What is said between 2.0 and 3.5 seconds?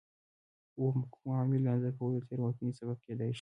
د تېروتنې سبب کېدای شي؟